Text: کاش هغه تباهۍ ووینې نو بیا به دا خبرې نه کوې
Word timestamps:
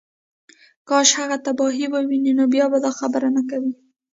کاش 0.89 1.09
هغه 1.19 1.37
تباهۍ 1.45 1.85
ووینې 1.91 2.33
نو 2.37 2.45
بیا 2.53 2.65
به 2.71 2.77
دا 2.85 2.91
خبرې 2.99 3.29
نه 3.35 3.41
کوې 3.49 3.73